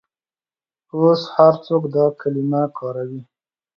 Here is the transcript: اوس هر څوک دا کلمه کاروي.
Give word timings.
اوس 0.95 1.21
هر 1.35 1.53
څوک 1.65 1.83
دا 1.95 2.05
کلمه 2.19 2.61
کاروي. 2.77 3.21